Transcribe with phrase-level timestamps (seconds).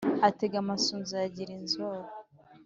[0.27, 2.03] Atega amasunzu ayagira inzora